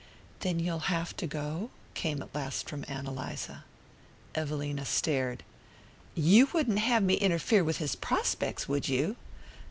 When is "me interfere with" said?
7.03-7.77